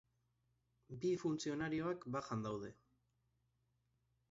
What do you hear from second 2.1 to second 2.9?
bajan daude.